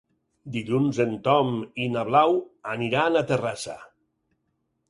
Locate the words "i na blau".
1.85-2.35